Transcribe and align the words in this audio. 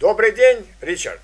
Добрый 0.00 0.32
день, 0.32 0.66
Ричард. 0.80 1.20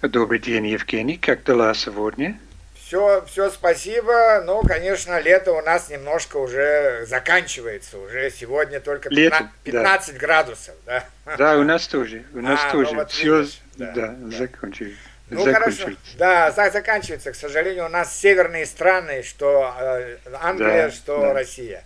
Добрый 0.00 0.38
день, 0.38 0.68
Евгений. 0.68 1.16
Как 1.16 1.42
дела 1.42 1.74
сегодня? 1.74 2.38
Все, 2.76 3.24
все, 3.26 3.50
спасибо. 3.50 4.44
Ну, 4.46 4.62
конечно, 4.62 5.18
лето 5.18 5.50
у 5.52 5.60
нас 5.60 5.90
немножко 5.90 6.36
уже 6.36 7.04
заканчивается. 7.06 7.98
Уже 7.98 8.30
сегодня 8.30 8.78
только 8.78 9.08
15, 9.08 9.40
лето, 9.40 9.50
15 9.64 10.12
да. 10.12 10.20
градусов. 10.20 10.74
Да? 10.86 11.04
да, 11.36 11.58
у 11.58 11.64
нас 11.64 11.88
тоже. 11.88 12.22
У 12.32 12.38
нас 12.38 12.60
а, 12.64 12.70
тоже. 12.70 12.92
Ну, 12.92 12.98
вот 13.00 13.10
все 13.10 13.40
видишь, 13.40 13.60
да, 13.74 13.92
да, 13.92 14.14
да. 14.16 14.36
закончилось. 14.38 14.94
Ну 15.30 15.52
хорошо, 15.52 15.88
да, 16.16 16.52
заканчивается. 16.52 17.32
К 17.32 17.34
сожалению, 17.34 17.86
у 17.86 17.88
нас 17.88 18.16
северные 18.16 18.66
страны, 18.66 19.24
что 19.24 19.74
э, 19.80 20.18
Англия, 20.40 20.90
да, 20.90 20.90
что 20.92 21.20
да. 21.22 21.34
Россия. 21.34 21.82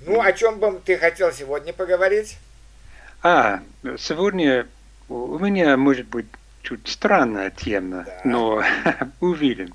Ну, 0.00 0.22
о 0.22 0.32
чем 0.32 0.60
бы 0.60 0.80
ты 0.82 0.96
хотел 0.96 1.30
сегодня 1.30 1.74
поговорить? 1.74 2.38
А, 3.22 3.60
сегодня 3.98 4.66
у 5.08 5.38
меня, 5.38 5.76
может 5.76 6.08
быть, 6.08 6.26
чуть 6.62 6.86
странная 6.86 7.50
тема, 7.50 8.04
да. 8.04 8.20
но 8.24 8.62
увидим. 9.20 9.74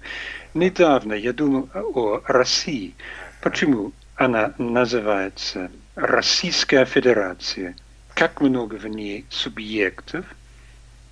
Недавно 0.53 1.13
я 1.13 1.33
думал 1.33 1.69
о 1.73 2.21
России. 2.25 2.93
Почему 3.41 3.91
она 4.15 4.53
называется 4.57 5.71
Российская 5.95 6.85
Федерация? 6.85 7.75
Как 8.13 8.41
много 8.41 8.75
в 8.75 8.87
ней 8.87 9.25
субъектов? 9.29 10.25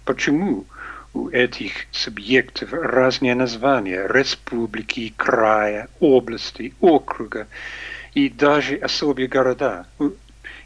Почему 0.05 0.65
у 1.13 1.29
этих 1.29 1.73
субъектов 1.91 2.73
разные 2.73 3.33
названия? 3.33 4.07
Республики, 4.07 5.13
края, 5.17 5.89
области, 5.99 6.75
округа 6.79 7.47
и 8.13 8.29
даже 8.29 8.75
особые 8.75 9.27
города. 9.27 9.87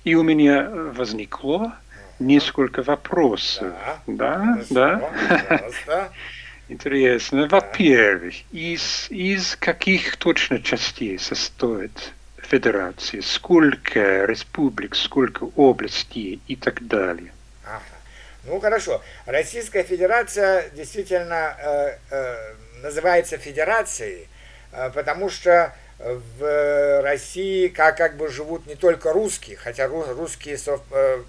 И 0.04 0.14
у 0.14 0.24
меня 0.24 0.70
возникло 0.70 1.76
несколько 2.20 2.84
вопросов. 2.84 3.74
Да, 4.08 4.60
да. 4.70 5.12
да. 5.88 6.12
Интересно. 6.68 7.48
Во-первых, 7.48 8.34
из, 8.52 9.08
из 9.10 9.56
каких 9.56 10.18
точно 10.18 10.62
частей 10.62 11.20
состоит 11.20 12.14
федерация? 12.38 13.22
Сколько 13.22 14.26
республик, 14.26 14.96
сколько 14.96 15.48
областей 15.56 16.42
и 16.48 16.56
так 16.56 16.88
далее? 16.88 17.32
Ага. 17.64 17.82
Ну 18.46 18.60
хорошо. 18.60 19.02
Российская 19.26 19.84
Федерация 19.84 20.70
действительно 20.70 21.56
э, 21.60 21.98
э, 22.12 22.54
называется 22.82 23.38
федерацией, 23.38 24.28
э, 24.72 24.90
потому 24.92 25.30
что 25.30 25.74
в 25.98 27.02
России 27.02 27.70
как, 27.70 27.98
как 27.98 28.18
бы 28.18 28.28
живут 28.28 28.68
не 28.68 28.76
только 28.76 29.14
русские, 29.14 29.56
хотя 29.56 29.88
русские, 29.88 30.58
э, 30.92 31.24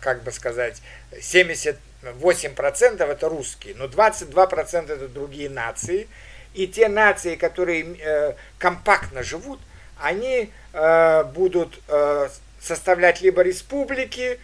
как 0.00 0.22
бы 0.22 0.32
сказать, 0.32 0.82
70 1.20 1.76
8% 2.02 3.02
это 3.02 3.28
русские, 3.28 3.74
но 3.76 3.86
22% 3.86 4.92
это 4.92 5.08
другие 5.08 5.50
нации. 5.50 6.08
И 6.54 6.66
те 6.66 6.88
нации, 6.88 7.36
которые 7.36 7.96
э, 7.98 8.34
компактно 8.58 9.22
живут, 9.22 9.60
они 10.00 10.52
э, 10.72 11.24
будут 11.24 11.80
э, 11.88 12.28
составлять 12.60 13.20
либо 13.20 13.42
республики, 13.42 14.38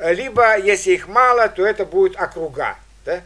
либо, 0.00 0.58
если 0.58 0.92
их 0.92 1.06
мало, 1.06 1.48
то 1.48 1.64
это 1.64 1.84
будут 1.84 2.16
округа. 2.16 2.76
Да? 3.04 3.20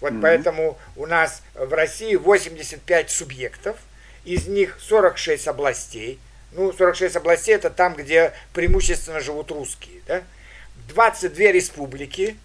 Вот 0.00 0.12
mm-hmm. 0.12 0.20
поэтому 0.22 0.78
у 0.96 1.06
нас 1.06 1.42
в 1.54 1.72
России 1.74 2.14
85 2.14 3.10
субъектов, 3.10 3.76
из 4.24 4.46
них 4.46 4.78
46 4.80 5.48
областей. 5.48 6.18
Ну, 6.52 6.72
46 6.72 7.16
областей 7.16 7.54
это 7.56 7.70
там, 7.70 7.94
где 7.94 8.32
преимущественно 8.52 9.20
живут 9.20 9.50
русские. 9.50 10.00
Да? 10.06 10.22
22 10.88 11.52
республики, 11.52 12.36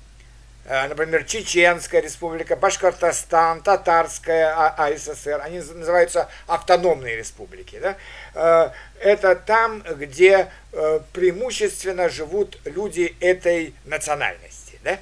Э, 0.67 0.87
например, 0.89 1.23
Чеченская 1.23 2.01
республика, 2.01 2.57
Башкортостан, 2.57 3.61
Татарская 3.61 4.53
АССР, 4.75 5.41
они 5.41 5.59
называются 5.59 6.29
автономные 6.45 7.15
республики. 7.15 7.79
Да? 7.79 7.95
Э, 8.35 8.71
это 8.99 9.35
там, 9.35 9.81
где 9.81 10.49
э, 10.73 10.99
преимущественно 11.13 12.09
живут 12.09 12.59
люди 12.65 13.15
этой 13.21 13.75
национальности. 13.85 14.77
Да? 14.83 14.99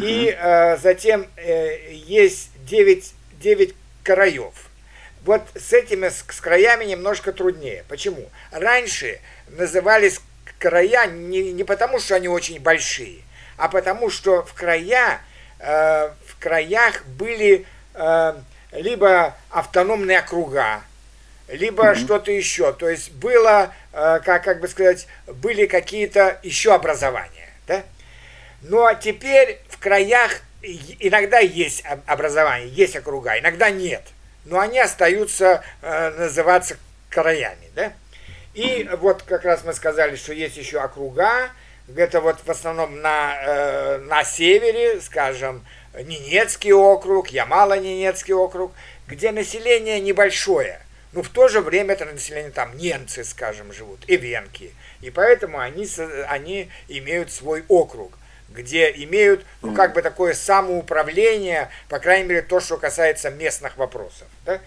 И 0.00 0.38
затем 0.80 1.26
есть 1.36 2.50
9, 2.64 3.12
9 3.40 3.74
краев. 4.04 4.54
Вот 5.24 5.42
с 5.56 5.72
этими 5.72 6.08
с 6.08 6.22
краями 6.40 6.84
немножко 6.84 7.32
труднее. 7.32 7.84
Почему? 7.88 8.30
Раньше 8.52 9.18
назывались 9.48 10.20
края 10.58 11.06
не, 11.06 11.52
не 11.52 11.64
потому, 11.64 11.98
что 11.98 12.16
они 12.16 12.28
очень 12.28 12.60
большие, 12.60 13.22
а 13.56 13.68
потому 13.68 14.10
что 14.10 14.42
в 14.42 14.54
края, 14.54 15.20
э, 15.58 16.10
в 16.26 16.38
краях 16.38 17.04
были 17.06 17.66
э, 17.94 18.34
либо 18.72 19.36
автономные 19.50 20.18
округа, 20.18 20.82
либо 21.48 21.90
mm-hmm. 21.90 21.94
что-то 21.96 22.30
еще. 22.30 22.72
То 22.72 22.88
есть 22.88 23.12
было, 23.12 23.74
э, 23.92 24.20
как, 24.24 24.44
как 24.44 24.60
бы 24.60 24.68
сказать, 24.68 25.06
были 25.26 25.66
какие-то 25.66 26.38
еще 26.42 26.74
образования. 26.74 27.48
Да? 27.66 27.82
Ну 28.62 28.84
а 28.84 28.94
теперь 28.94 29.60
в 29.68 29.78
краях 29.78 30.40
иногда 30.62 31.38
есть 31.38 31.82
образование, 32.06 32.68
есть 32.68 32.96
округа, 32.96 33.38
иногда 33.38 33.70
нет. 33.70 34.02
Но 34.44 34.58
они 34.58 34.78
остаются 34.78 35.62
э, 35.82 36.10
называться 36.10 36.76
краями. 37.08 37.70
Да? 37.74 37.92
И 38.54 38.88
вот 38.98 39.22
как 39.22 39.44
раз 39.44 39.64
мы 39.64 39.72
сказали, 39.72 40.16
что 40.16 40.32
есть 40.32 40.56
еще 40.56 40.80
округа, 40.80 41.50
это 41.94 42.20
вот 42.20 42.40
в 42.44 42.48
основном 42.48 43.00
на, 43.00 43.38
э, 43.42 43.98
на 43.98 44.24
севере, 44.24 45.00
скажем, 45.00 45.64
Ненецкий 45.94 46.72
округ, 46.72 47.30
Ямало-Ненецкий 47.30 48.34
округ, 48.34 48.72
где 49.08 49.32
население 49.32 50.00
небольшое, 50.00 50.80
но 51.12 51.22
в 51.22 51.28
то 51.28 51.48
же 51.48 51.60
время 51.60 51.94
это 51.94 52.04
население 52.04 52.52
там 52.52 52.76
немцы, 52.76 53.24
скажем, 53.24 53.72
живут, 53.72 54.00
и 54.06 54.16
венки. 54.16 54.72
И 55.00 55.10
поэтому 55.10 55.58
они, 55.58 55.86
они 56.28 56.70
имеют 56.88 57.32
свой 57.32 57.64
округ, 57.68 58.12
где 58.48 58.90
имеют, 58.90 59.44
ну, 59.62 59.74
как 59.74 59.94
бы 59.94 60.02
такое 60.02 60.34
самоуправление, 60.34 61.70
по 61.88 61.98
крайней 61.98 62.28
мере, 62.28 62.42
то, 62.42 62.60
что 62.60 62.76
касается 62.76 63.30
местных 63.30 63.76
вопросов. 63.76 64.28
Да? 64.44 64.60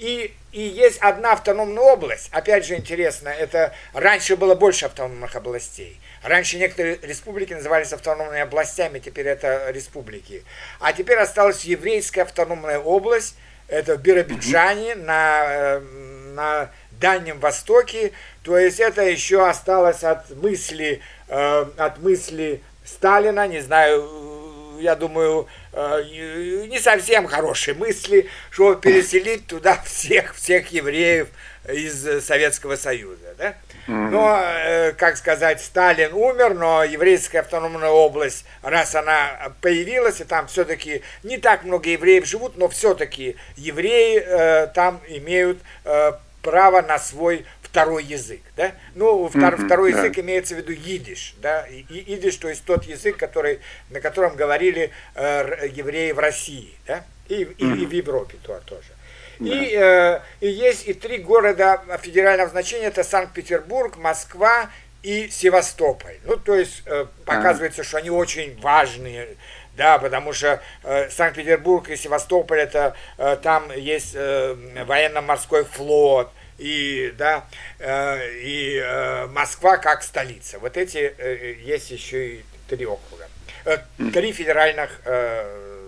И, 0.00 0.32
и 0.52 0.62
есть 0.62 0.96
одна 1.00 1.32
автономная 1.32 1.82
область, 1.82 2.30
опять 2.32 2.64
же 2.64 2.74
интересно, 2.74 3.28
это 3.28 3.74
раньше 3.92 4.34
было 4.34 4.54
больше 4.54 4.86
автономных 4.86 5.36
областей. 5.36 6.00
Раньше 6.22 6.56
некоторые 6.56 6.98
республики 7.02 7.52
назывались 7.52 7.92
автономными 7.92 8.40
областями, 8.40 8.98
теперь 8.98 9.26
это 9.26 9.70
республики. 9.70 10.42
А 10.80 10.94
теперь 10.94 11.18
осталась 11.18 11.64
еврейская 11.64 12.22
автономная 12.22 12.78
область, 12.78 13.36
это 13.68 13.96
в 13.96 14.00
Биробиджане, 14.00 14.92
mm-hmm. 14.92 15.04
на, 15.04 15.44
э, 15.44 15.78
на 16.34 16.70
Дальнем 16.92 17.38
Востоке. 17.38 18.12
То 18.42 18.56
есть 18.56 18.80
это 18.80 19.02
еще 19.02 19.46
осталось 19.46 20.02
от 20.02 20.30
мысли, 20.30 21.02
э, 21.28 21.66
от 21.76 21.98
мысли 21.98 22.62
Сталина, 22.86 23.46
не 23.46 23.60
знаю, 23.60 24.29
я 24.80 24.96
думаю, 24.96 25.46
э, 25.72 26.02
не 26.68 26.78
совсем 26.78 27.26
хорошие 27.26 27.74
мысли, 27.74 28.28
чтобы 28.50 28.80
переселить 28.80 29.46
туда 29.46 29.80
всех, 29.84 30.34
всех 30.34 30.72
евреев 30.72 31.28
из 31.68 32.24
Советского 32.24 32.76
Союза. 32.76 33.34
Да? 33.38 33.54
Но, 33.86 34.40
э, 34.40 34.92
как 34.92 35.16
сказать, 35.16 35.60
Сталин 35.60 36.12
умер, 36.12 36.54
но 36.54 36.84
еврейская 36.84 37.40
автономная 37.40 37.88
область, 37.88 38.44
раз 38.62 38.94
она 38.94 39.52
появилась, 39.60 40.20
и 40.20 40.24
там 40.24 40.46
все-таки 40.46 41.02
не 41.22 41.38
так 41.38 41.64
много 41.64 41.90
евреев 41.90 42.24
живут, 42.24 42.56
но 42.56 42.68
все-таки 42.68 43.36
евреи 43.56 44.22
э, 44.24 44.66
там 44.68 45.00
имеют 45.08 45.58
э, 45.84 46.12
право 46.42 46.82
на 46.82 46.98
свой 46.98 47.44
второй 47.70 48.04
язык, 48.04 48.40
да? 48.56 48.72
Ну, 48.94 49.28
втор, 49.28 49.54
mm-hmm, 49.54 49.66
второй 49.66 49.90
язык 49.92 50.18
yeah. 50.18 50.20
имеется 50.22 50.54
в 50.54 50.58
виду 50.58 50.72
идиш, 50.72 51.34
да? 51.40 51.66
И, 51.66 51.82
идиш, 52.14 52.36
то 52.36 52.48
есть 52.48 52.64
тот 52.64 52.84
язык, 52.84 53.16
который, 53.16 53.60
на 53.90 54.00
котором 54.00 54.34
говорили 54.34 54.90
э, 55.14 55.68
евреи 55.72 56.10
в 56.12 56.18
России, 56.18 56.74
да? 56.86 57.04
И, 57.28 57.44
mm-hmm. 57.44 57.54
и, 57.58 57.82
и 57.82 57.86
в 57.86 57.90
Европе 57.92 58.36
то, 58.42 58.60
тоже. 58.66 58.88
И, 59.38 59.74
э, 59.74 60.20
и 60.40 60.48
есть 60.48 60.86
и 60.86 60.92
три 60.92 61.18
города 61.18 61.80
федерального 62.02 62.50
значения, 62.50 62.86
это 62.86 63.04
Санкт-Петербург, 63.04 63.96
Москва 63.96 64.68
и 65.02 65.28
Севастополь. 65.28 66.18
Ну, 66.24 66.36
то 66.36 66.54
есть 66.54 66.82
э, 66.86 67.06
показывается, 67.24 67.84
что 67.84 67.98
они 67.98 68.10
очень 68.10 68.60
важные, 68.60 69.36
да, 69.76 69.98
потому 69.98 70.32
что 70.32 70.60
э, 70.82 71.08
Санкт-Петербург 71.08 71.88
и 71.88 71.96
Севастополь, 71.96 72.58
это 72.58 72.96
э, 73.16 73.38
там 73.42 73.70
есть 73.72 74.12
э, 74.14 74.56
военно-морской 74.84 75.64
флот, 75.64 76.30
и, 76.60 77.14
да, 77.16 77.46
э, 77.78 78.38
и 78.38 78.76
э, 78.76 79.26
Москва 79.28 79.78
как 79.78 80.02
столица. 80.02 80.58
Вот 80.58 80.76
эти 80.76 81.14
э, 81.16 81.54
есть 81.62 81.90
еще 81.90 82.34
и 82.34 82.44
три 82.68 82.84
округа, 82.86 83.28
три 84.12 84.32
федеральных 84.32 85.00
э, 85.04 85.82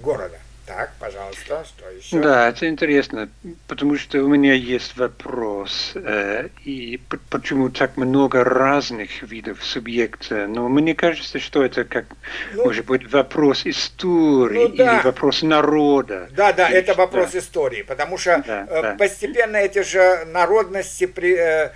города. 0.00 0.38
Так, 0.68 0.90
пожалуйста, 1.00 1.64
что 1.64 1.88
еще? 1.90 2.20
Да, 2.20 2.50
это 2.50 2.68
интересно, 2.68 3.30
потому 3.68 3.96
что 3.96 4.22
у 4.22 4.28
меня 4.28 4.52
есть 4.52 4.98
вопрос, 4.98 5.92
э, 5.94 6.48
и 6.66 7.00
почему 7.30 7.70
так 7.70 7.96
много 7.96 8.44
разных 8.44 9.22
видов 9.22 9.64
субъекта, 9.64 10.46
но 10.46 10.68
мне 10.68 10.94
кажется, 10.94 11.38
что 11.38 11.64
это 11.64 11.84
как, 11.84 12.04
Ну, 12.52 12.64
может 12.66 12.84
быть, 12.84 13.10
вопрос 13.10 13.64
истории 13.64 14.58
Ну 14.58 14.68
да. 14.68 14.96
или 14.98 15.02
вопрос 15.04 15.42
народа. 15.42 16.28
Да, 16.32 16.52
да, 16.52 16.68
это 16.68 16.92
вопрос 16.92 17.34
истории, 17.34 17.80
потому 17.80 18.18
что 18.18 18.44
Да, 18.46 18.66
э, 18.68 18.82
да. 18.82 18.94
постепенно 18.98 19.56
эти 19.56 19.82
же 19.82 20.26
народности 20.26 21.06
при, 21.06 21.34
э, 21.34 21.72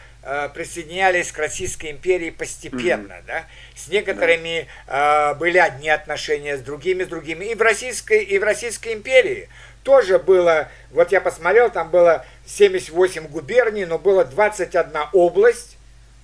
присоединялись 0.55 1.33
к 1.33 1.39
Российской 1.39 1.91
империи 1.91 2.31
постепенно, 2.31 3.17
да. 3.27 3.47
С 3.75 3.89
некоторыми 3.89 4.69
э, 4.87 5.35
были 5.35 5.59
одни 5.59 5.89
отношения, 5.89 6.57
с 6.57 6.61
другими, 6.61 7.05
с 7.05 7.09
другими. 7.09 7.47
И 7.47 7.55
в 7.55 7.63
Российской, 7.63 8.23
и 8.23 8.39
в 8.39 8.45
Российской 8.45 8.93
империи 8.93 9.49
тоже 9.83 10.19
было, 10.19 10.69
вот 10.91 11.11
я 11.11 11.21
посмотрел, 11.21 11.71
там 11.71 11.91
было 11.91 12.25
78 12.47 13.27
губерний, 13.27 13.85
но 13.85 13.99
было 13.99 14.25
21 14.25 14.93
область, 15.13 15.77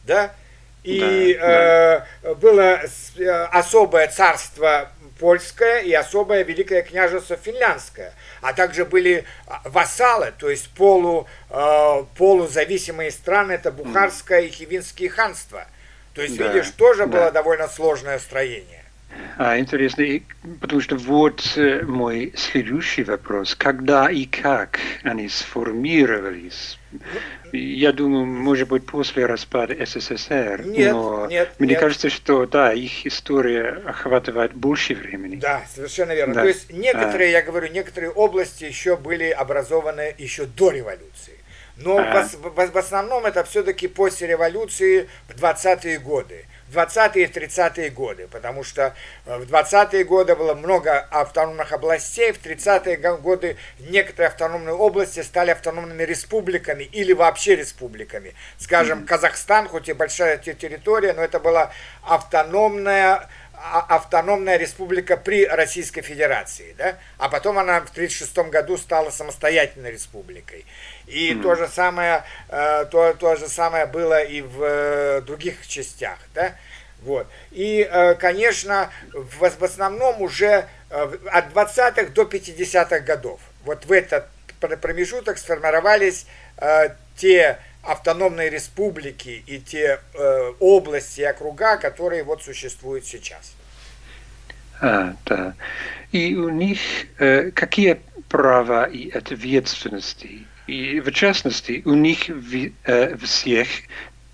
да, 0.05 0.33
и 0.85 1.35
Да, 1.35 2.07
э, 2.23 2.35
было 2.37 2.81
э, 3.17 3.45
особое 3.51 4.07
царство 4.09 4.91
польское 5.19 5.81
и 5.81 5.93
особое 5.93 6.43
великое 6.45 6.83
княжество 6.83 7.37
финляндское, 7.37 8.13
а 8.41 8.53
также 8.53 8.85
были 8.85 9.25
а, 9.47 9.61
вассалы, 9.65 10.33
то 10.39 10.49
есть 10.49 10.71
полу, 10.71 11.27
э, 11.51 12.05
полузависимые 12.17 13.11
страны, 13.11 13.53
это 13.53 13.71
Бухарское 13.71 14.41
и 14.41 14.49
Хивинские 14.49 15.11
ханства. 15.11 15.67
То 16.15 16.23
есть, 16.23 16.37
Да, 16.37 16.49
видишь, 16.49 16.71
тоже 16.71 17.07
да. 17.07 17.19
было 17.19 17.31
довольно 17.31 17.69
сложное 17.69 18.19
строение. 18.19 18.78
А, 19.37 19.59
интересно, 19.59 20.03
и- 20.03 20.23
потому 20.61 20.81
что 20.81 20.97
вот 20.97 21.55
э, 21.57 21.83
мой 21.83 22.33
следующий 22.37 23.05
вопрос. 23.05 23.55
Когда 23.55 24.11
и 24.11 24.25
как 24.27 24.81
они 25.03 25.29
сформировались? 25.29 26.79
Я 27.53 27.93
думаю, 27.93 28.27
может 28.27 28.69
быть, 28.69 28.85
после 28.87 29.27
распада 29.27 29.75
СССР. 29.87 30.65
Нет, 30.67 30.93
но 30.93 31.27
нет, 31.29 31.51
Мне 31.59 31.71
нет. 31.71 31.81
кажется, 31.81 32.11
что 32.11 32.47
да, 32.47 32.73
их 32.73 33.07
история 33.07 33.81
охватывает 33.87 34.55
больше 34.55 34.95
времени. 34.95 35.37
Да, 35.37 35.63
совершенно 35.73 36.13
верно. 36.15 36.35
Да. 36.35 36.43
То 36.43 36.49
есть 36.49 36.73
некоторые, 36.73 37.31
я 37.31 37.43
говорю, 37.43 37.73
некоторые 37.73 38.11
области 38.11 38.65
еще 38.65 38.97
были 38.97 39.31
образованы 39.31 40.15
еще 40.19 40.47
до 40.47 40.71
революции. 40.71 41.35
Но 41.81 41.97
в, 41.97 42.35
в- 42.35 42.71
в 42.73 42.77
основном 42.79 43.25
это 43.25 43.45
все-таки 43.45 43.87
после 43.89 44.27
революции 44.27 45.09
в 45.29 45.33
20-е 45.41 45.99
годы. 45.99 46.45
В 46.69 46.77
20-е 46.77 47.23
и 47.25 47.27
30-е 47.27 47.89
годы, 47.89 48.29
потому 48.31 48.63
что 48.63 48.95
э, 49.25 49.39
в 49.39 49.51
20-е 49.51 50.05
годы 50.05 50.37
было 50.37 50.55
много 50.55 50.99
автономных 51.11 51.73
областей, 51.73 52.33
в 52.33 52.43
30-е 52.45 52.97
го- 52.99 53.17
годы 53.17 53.57
некоторые 53.79 54.29
автономные 54.29 54.75
области 54.75 55.23
стали 55.23 55.51
автономными 55.51 56.03
республиками 56.03 56.83
или 56.85 57.15
вообще 57.15 57.57
республиками. 57.57 58.35
Скажем, 58.59 59.07
Казахстан, 59.07 59.67
хоть 59.69 59.89
и 59.89 59.95
большая 59.95 60.37
те- 60.37 60.53
территория, 60.53 61.15
но 61.15 61.23
это 61.23 61.41
была 61.41 61.71
автономная 62.03 63.29
автономная 63.89 64.57
республика 64.57 65.17
при 65.17 65.47
Российской 65.47 66.03
Федерации, 66.03 66.75
да? 66.79 66.97
а 67.19 67.29
потом 67.29 67.59
она 67.59 67.81
в 67.81 67.91
1936 67.91 68.51
году 68.51 68.77
стала 68.77 69.11
самостоятельной 69.11 69.93
республикой. 69.93 70.65
И 71.07 71.35
то, 71.35 71.55
же 71.55 71.69
самое, 71.69 72.25
э, 72.49 72.87
то, 72.91 73.15
то 73.15 73.37
же 73.37 73.49
самое 73.49 73.87
было 73.87 74.23
и 74.23 74.43
в 74.43 74.63
э, 74.63 75.21
других 75.23 75.67
частях. 75.67 76.19
Да? 76.35 76.55
Вот. 77.03 77.27
И, 77.51 77.89
э, 77.91 78.15
конечно, 78.15 78.91
в, 79.13 79.51
в 79.51 79.65
основном 79.65 80.23
уже 80.23 80.67
от 80.91 81.53
20-х 81.53 82.13
до 82.13 82.23
50-х 82.23 83.01
годов, 83.01 83.41
вот 83.65 83.85
в 83.85 83.93
этот 83.93 84.27
пр- 84.61 84.79
промежуток 84.79 85.37
сформировались 85.37 86.27
те 87.17 87.59
автономные 87.83 88.51
республики 88.51 89.43
и 89.47 89.59
те 89.59 90.01
э, 90.15 90.53
области 90.61 91.21
и 91.21 91.25
округа, 91.25 91.77
которые 91.77 92.25
вот 92.25 92.43
существуют 92.43 93.07
сейчас. 93.07 93.55
А, 94.81 95.15
да. 95.27 95.55
И 96.13 96.35
у 96.35 96.49
них 96.49 96.79
э, 97.19 97.51
какие 97.51 98.01
права 98.29 98.85
и 98.85 99.11
ответственности? 99.11 100.47
И 100.67 101.01
в 101.01 101.11
частности, 101.13 101.83
у 101.85 101.95
них 101.95 102.29
ви- 102.29 102.75
э, 102.85 103.17
всех 103.17 103.69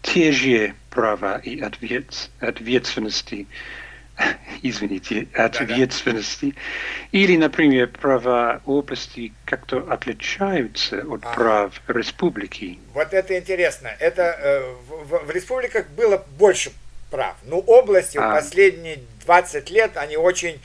те 0.02 0.32
же 0.32 0.74
права 0.90 1.38
и 1.38 1.60
ответ- 1.60 2.30
ответственности, 2.40 3.46
извините, 4.62 5.26
ответственности, 5.34 6.54
или, 7.12 7.36
например, 7.36 7.88
права 7.88 8.60
области 8.64 9.32
как-то 9.44 9.78
отличаются 9.90 11.00
от 11.00 11.24
Ага. 11.24 11.34
прав 11.34 11.80
республики. 11.88 12.78
Вот 12.92 13.12
это 13.12 13.38
интересно. 13.38 13.90
Это 13.98 14.22
э, 14.22 14.74
в, 14.88 15.26
в- 15.26 15.30
республиках 15.30 15.88
было 15.90 16.24
больше 16.38 16.72
прав. 17.10 17.34
Но 17.44 17.58
области 17.58 18.18
А. 18.18 18.30
в 18.30 18.34
последние 18.34 19.00
20 19.24 19.70
лет 19.70 19.96
они 19.96 20.16
очень 20.16 20.60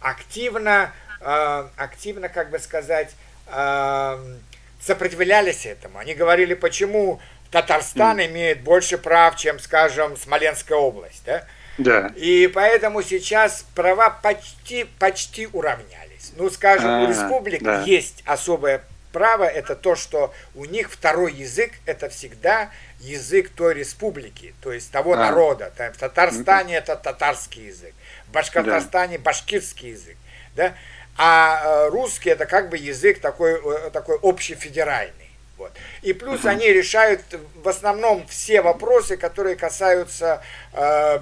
активно, 0.00 0.92
э, 1.20 1.68
активно, 1.76 2.28
как 2.28 2.50
бы 2.50 2.58
сказать, 2.58 3.14
э, 3.46 4.34
сопротивлялись 4.80 5.66
этому. 5.66 5.98
Они 5.98 6.14
говорили, 6.14 6.54
почему 6.54 7.20
Татарстан 7.50 8.20
имеет 8.20 8.60
больше 8.60 8.98
прав, 8.98 9.36
чем, 9.36 9.58
скажем, 9.58 10.16
Смоленская 10.16 10.78
область, 10.78 11.22
да? 11.24 11.44
Да. 11.78 12.12
И 12.16 12.48
поэтому 12.48 13.02
сейчас 13.02 13.64
права 13.74 14.10
почти, 14.10 14.84
почти 14.98 15.46
уравнялись. 15.46 16.32
Ну, 16.36 16.50
скажем, 16.50 17.02
у 17.02 17.04
А, 17.04 17.08
республик 17.08 17.62
да. 17.62 17.82
есть 17.82 18.22
особое 18.26 18.82
право, 19.12 19.44
это 19.44 19.74
то, 19.74 19.94
что 19.94 20.34
у 20.54 20.64
них 20.64 20.90
второй 20.90 21.32
язык, 21.32 21.72
это 21.86 22.08
всегда 22.08 22.70
язык 23.00 23.50
той 23.50 23.74
республики, 23.74 24.54
то 24.60 24.72
есть 24.72 24.90
того 24.90 25.14
А. 25.14 25.16
народа. 25.16 25.72
Там 25.76 25.92
в 25.92 25.96
Татарстане 25.96 26.76
это 26.76 26.96
татарский 26.96 27.66
язык, 27.66 27.94
в 28.26 28.32
Башкортостане 28.32 29.18
башкирский 29.18 29.90
язык. 29.90 30.16
Да? 30.56 30.74
А 31.16 31.62
э, 31.64 31.88
русский 31.90 32.30
это 32.30 32.46
как 32.46 32.68
бы 32.70 32.76
язык 32.76 33.20
такой, 33.20 33.52
э, 33.54 33.90
такой 33.90 34.18
общефедеральный. 34.22 35.30
Вот. 35.56 35.72
И 36.02 36.12
плюс 36.12 36.44
они 36.44 36.68
решают 36.68 37.22
в 37.56 37.68
основном 37.68 38.26
все 38.28 38.62
вопросы, 38.62 39.16
которые 39.16 39.56
касаются 39.56 40.40
э, 40.72 41.18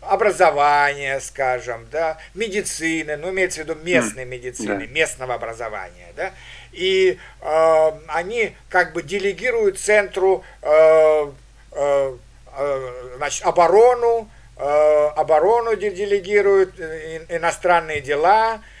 образования, 0.00 1.20
скажем, 1.20 1.86
да, 1.90 2.18
медицины, 2.34 3.16
ну, 3.16 3.30
имеется 3.30 3.60
в 3.60 3.64
виду 3.64 3.74
местной 3.82 4.24
медицины, 4.24 4.86
да. 4.86 4.92
местного 4.92 5.34
образования, 5.34 6.08
да, 6.16 6.32
и 6.72 7.18
э, 7.40 7.92
они 8.08 8.54
как 8.68 8.92
бы 8.92 9.02
делегируют 9.02 9.78
центру 9.78 10.44
э, 10.62 11.30
э, 11.72 12.16
э, 12.56 13.14
значит, 13.16 13.46
оборону, 13.46 14.28
э, 14.56 15.06
оборону 15.16 15.76
де- 15.76 15.90
делегируют, 15.90 16.78
э, 16.78 17.16
ин- 17.18 17.36
иностранные 17.36 18.00
дела, 18.00 18.54
Э, 18.56 18.79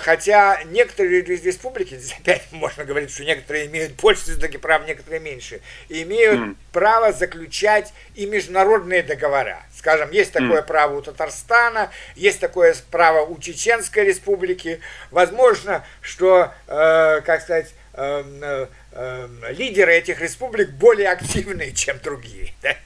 Хотя 0.00 0.62
некоторые 0.64 1.22
рес- 1.22 1.44
республики, 1.44 1.94
здесь 1.98 2.16
опять 2.18 2.50
можно 2.50 2.84
говорить, 2.84 3.12
что 3.12 3.24
некоторые 3.24 3.66
имеют 3.66 3.92
больше 3.92 4.22
все-таки 4.22 4.58
прав, 4.58 4.86
некоторые 4.86 5.20
меньше, 5.20 5.60
имеют 5.88 6.40
М. 6.40 6.56
право 6.72 7.12
заключать 7.12 7.92
и 8.16 8.26
международные 8.26 9.02
договора. 9.02 9.62
Скажем, 9.76 10.10
есть 10.10 10.32
такое 10.32 10.62
право 10.62 10.96
у 10.98 11.02
Татарстана, 11.02 11.90
есть 12.16 12.40
такое 12.40 12.74
право 12.90 13.24
у 13.24 13.38
Чеченской 13.38 14.04
республики. 14.04 14.80
Возможно, 15.10 15.84
что, 16.02 16.52
э, 16.66 17.20
как 17.24 17.40
сказать, 17.42 17.72
эм, 17.94 18.42
э, 18.42 18.66
эм, 18.92 19.44
лидеры 19.50 19.94
этих 19.94 20.20
республик 20.20 20.70
более 20.70 21.08
активные, 21.10 21.72
чем 21.74 21.98
другие. 22.00 22.52
да? 22.62 22.76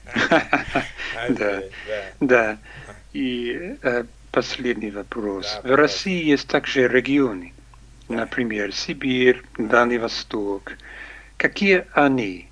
Да. 1.28 1.62
Да. 1.88 2.04
Да. 2.20 2.58
И 3.12 3.76
э, 3.82 4.04
последний 4.34 4.90
вопрос. 4.90 5.60
В. 5.62 5.74
России 5.76 6.24
есть 6.24 6.48
также 6.48 6.88
регионы, 6.88 7.52
например, 8.08 8.74
Сибирь, 8.74 9.40
Дальний 9.58 9.98
Восток. 9.98 10.72
Какие 11.36 11.86
они? 11.92 12.48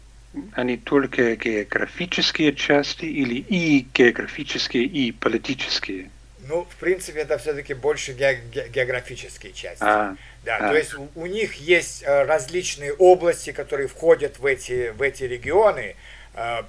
Они 0.52 0.76
только 0.78 1.34
географические 1.36 2.54
части 2.54 3.04
или 3.04 3.34
и 3.34 3.86
географические, 3.92 4.84
и 4.84 5.12
политические? 5.12 6.10
Ну, 6.48 6.66
в 6.70 6.76
принципе, 6.76 7.20
это 7.20 7.36
все-таки 7.38 7.74
больше 7.74 8.12
ге- 8.12 8.40
ге- 8.52 8.68
географические 8.68 9.52
части. 9.52 9.82
А, 9.84 10.16
Да, 10.44 10.56
а. 10.56 10.68
то 10.70 10.76
есть 10.76 10.94
у, 10.94 11.08
у 11.14 11.26
них 11.26 11.54
есть 11.54 12.02
э, 12.02 12.24
различные 12.24 12.92
области, 12.94 13.52
которые 13.52 13.88
входят 13.88 14.38
в 14.38 14.46
эти, 14.46 14.90
в 14.90 15.02
эти 15.02 15.24
регионы, 15.24 15.96
э, 16.34 16.62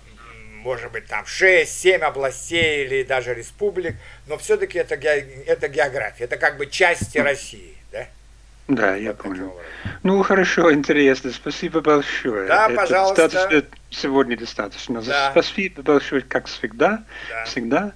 может 0.64 0.92
быть, 0.92 1.06
там 1.08 1.26
6-7 1.26 2.00
областей 2.00 2.86
или 2.86 3.04
даже 3.04 3.34
республик, 3.34 3.96
но 4.28 4.38
все-таки 4.38 4.80
это, 4.80 4.96
ге- 4.96 5.44
это 5.46 5.68
география, 5.68 6.24
это 6.24 6.38
как 6.38 6.58
бы 6.58 6.66
части 6.68 7.18
России, 7.18 7.76
да? 7.92 8.08
да, 8.70 8.96
я 8.96 9.10
Вот 9.12 9.18
понял. 9.22 9.60
Ну, 10.04 10.24
хорошо, 10.24 10.74
интересно. 10.74 11.32
Спасибо 11.32 11.82
большое. 11.82 12.48
Да, 12.48 12.66
Это 12.68 12.76
пожалуйста. 12.76 13.28
достаточно- 13.30 13.78
сегодня 13.92 14.38
достаточно. 14.38 15.02
Да. 15.02 15.32
Спасибо 15.32 15.82
большое, 15.84 16.22
как 16.22 16.48
всегда. 16.48 17.04
Да. 17.30 17.44
Всегда. 17.46 17.92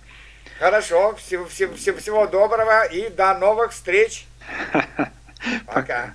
Хорошо, 0.60 1.16
всего, 1.16 1.46
всего, 1.46 1.74
всего 1.98 2.28
доброго 2.28 2.84
и 2.86 3.10
до 3.10 3.34
новых 3.38 3.72
встреч. 3.72 4.26
Пока. 5.66 6.14